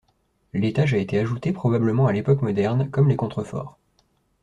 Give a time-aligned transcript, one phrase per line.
[0.53, 3.77] L'étage a été ajouté probablement à l'époque moderne comme les contreforts.